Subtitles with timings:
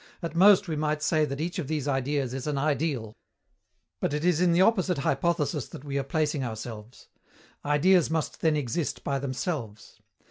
[0.23, 3.15] At most we might say that each of these Ideas is an ideal.
[3.99, 7.07] But it is in the opposite hypothesis that we are placing ourselves.
[7.63, 10.01] Ideas must then exist by themselves.